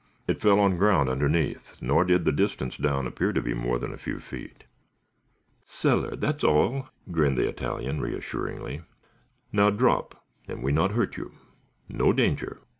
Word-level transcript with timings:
It 0.25 0.41
fell 0.41 0.59
on 0.59 0.77
ground 0.77 1.09
underneath, 1.09 1.77
nor 1.79 2.03
did 2.03 2.25
the 2.25 2.31
distance 2.31 2.75
down 2.75 3.05
appear 3.05 3.31
to 3.33 3.39
be 3.43 3.53
more 3.53 3.77
than 3.77 3.93
a 3.93 3.99
few 3.99 4.19
feet. 4.19 4.63
"Cellar, 5.67 6.15
that's 6.15 6.43
all," 6.43 6.89
grinned 7.11 7.37
the 7.37 7.47
Italian, 7.47 8.01
reassuringly. 8.01 8.81
"Now, 9.51 9.69
drop, 9.69 10.25
and 10.47 10.63
we 10.63 10.71
not 10.71 10.93
hurt 10.93 11.17
you. 11.17 11.33
No 11.87 12.13
danger. 12.13 12.61